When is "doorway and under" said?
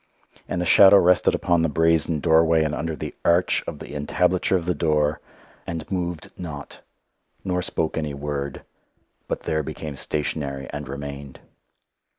2.21-2.95